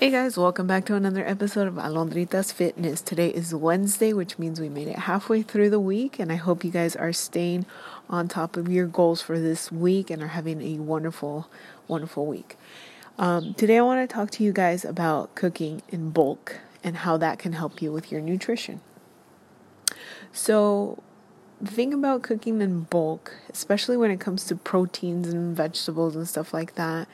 [0.00, 3.00] Hey guys, welcome back to another episode of Alondritas Fitness.
[3.00, 6.64] Today is Wednesday, which means we made it halfway through the week, and I hope
[6.64, 7.64] you guys are staying
[8.10, 11.48] on top of your goals for this week and are having a wonderful,
[11.86, 12.56] wonderful week.
[13.20, 17.16] Um, today, I want to talk to you guys about cooking in bulk and how
[17.18, 18.80] that can help you with your nutrition.
[20.32, 21.04] So,
[21.60, 26.28] the thing about cooking in bulk, especially when it comes to proteins and vegetables and
[26.28, 27.06] stuff like that,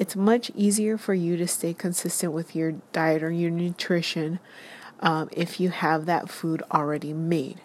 [0.00, 4.38] it's much easier for you to stay consistent with your diet or your nutrition
[5.00, 7.60] um, if you have that food already made.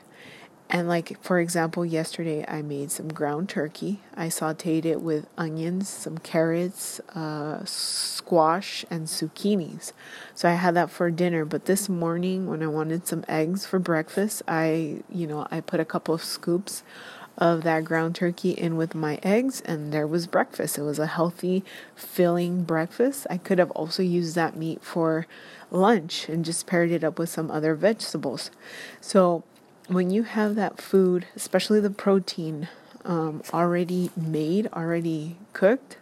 [0.68, 4.00] And, like, for example, yesterday I made some ground turkey.
[4.16, 9.94] I sauteed it with onions, some carrots, uh, squash, and zucchinis.
[10.34, 11.46] So I had that for dinner.
[11.46, 15.80] But this morning, when I wanted some eggs for breakfast, I, you know, I put
[15.80, 16.82] a couple of scoops
[17.38, 20.78] of that ground turkey in with my eggs, and there was breakfast.
[20.78, 21.64] It was a healthy,
[21.96, 23.28] filling breakfast.
[23.30, 25.28] I could have also used that meat for
[25.70, 28.52] lunch and just paired it up with some other vegetables.
[29.02, 29.44] So,
[29.88, 32.68] when you have that food, especially the protein,
[33.04, 35.98] um, already made, already cooked,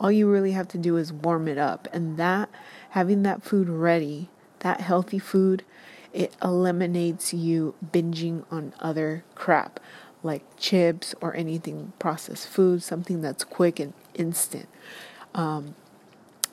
[0.00, 1.88] all you really have to do is warm it up.
[1.92, 2.48] And that,
[2.90, 4.28] having that food ready,
[4.60, 5.62] that healthy food,
[6.12, 9.80] it eliminates you binging on other crap
[10.22, 14.68] like chips or anything processed food, something that's quick and instant.
[15.34, 15.74] Um,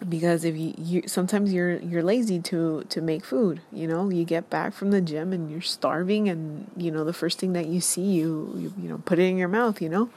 [0.08, 4.10] because if you, you sometimes you're you're lazy to to make food you know?
[4.10, 7.54] You get back from the gym and you're starving and you know the first thing
[7.54, 10.10] that you see you you, you know put it in your mouth you know?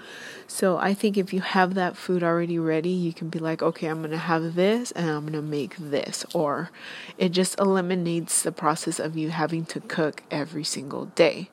[0.47, 3.87] So i think if you have that food already ready you can be like okay
[3.87, 6.70] i'm going to have this and i'm going to make this or
[7.17, 11.51] it just eliminates the process of you having to cook every single day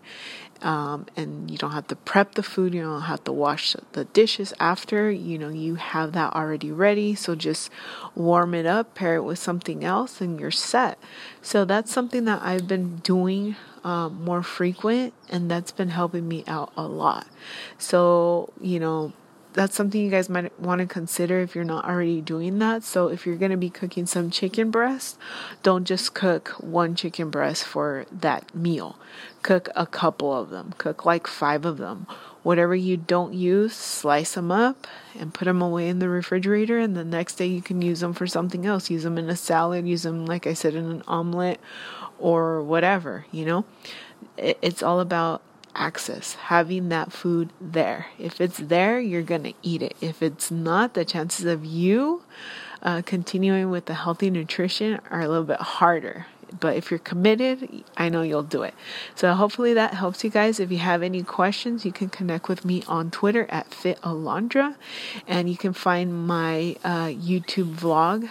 [0.62, 4.06] um, and you don't have to prep the food, you don't have to wash the
[4.06, 7.16] dishes after, you know, you have that already ready.
[7.16, 7.70] So just
[8.16, 10.98] warm it up, pair it with something else, and you're set.
[11.42, 16.44] So that's something that I've been doing um, more frequent, and that's been helping me
[16.48, 17.28] out a lot.
[17.78, 19.14] So, you know,
[19.56, 22.84] that's something you guys might want to consider if you're not already doing that.
[22.84, 25.18] So if you're going to be cooking some chicken breast,
[25.64, 28.98] don't just cook one chicken breast for that meal.
[29.44, 30.74] Cook a couple of them.
[30.78, 32.06] Cook like 5 of them.
[32.44, 36.96] Whatever you don't use, slice them up and put them away in the refrigerator and
[36.96, 38.90] the next day you can use them for something else.
[38.90, 41.62] Use them in a salad, use them like I said in an omelet
[42.20, 43.66] or whatever, you know?
[44.38, 45.42] It's all about
[45.76, 48.08] access, having that food there.
[48.18, 49.96] If it's there, you're going to eat it.
[50.02, 52.24] If it's not, the chances of you
[52.82, 56.28] uh, continuing with the healthy nutrition are a little bit harder.
[56.60, 58.74] But if you're committed, I know you'll do it.
[59.16, 60.60] So hopefully that helps you guys.
[60.60, 64.76] If you have any questions, you can connect with me on Twitter at fit FitAlondra.
[65.28, 68.30] And you can find my uh, YouTube vlog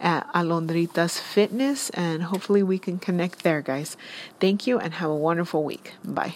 [0.00, 1.90] at Alondritas Fitness.
[1.90, 3.96] And hopefully we can connect there, guys.
[4.40, 5.94] Thank you and have a wonderful week.
[6.04, 6.34] Bye.